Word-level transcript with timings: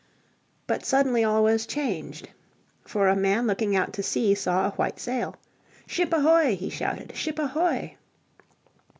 But 0.65 0.83
suddenly 0.83 1.23
all 1.23 1.43
was 1.43 1.67
changed, 1.67 2.27
for 2.83 3.07
a 3.07 3.15
man 3.15 3.45
looking 3.45 3.75
out 3.75 3.93
to 3.93 4.01
sea 4.01 4.33
saw 4.33 4.65
a 4.67 4.71
white 4.71 4.99
sail. 4.99 5.35
"Ship 5.85 6.11
ahoy!" 6.11 6.55
he 6.55 6.71
shouted, 6.71 7.15
"ship 7.15 7.37
ahoy!" 7.37 7.97